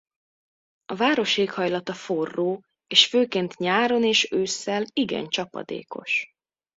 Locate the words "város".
0.95-1.37